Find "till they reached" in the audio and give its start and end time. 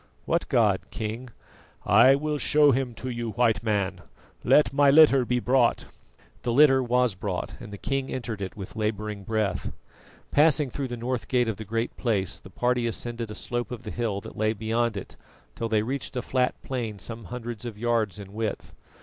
15.53-16.15